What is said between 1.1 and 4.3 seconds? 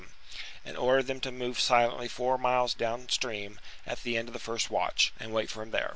to move silently four miles down stream at the end